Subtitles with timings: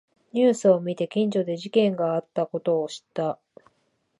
[0.33, 3.37] ニュースを見て近所で事件があったことを知った